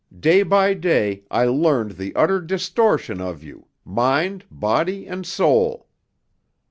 [0.19, 5.85] Day by day I learned the utter distortion of you, mind, body, and soul.